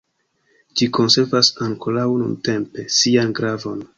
Ĝi 0.79 0.87
konservas 0.97 1.51
ankoraŭ, 1.67 2.07
nuntempe, 2.23 2.89
sian 3.01 3.33
gravon. 3.41 3.87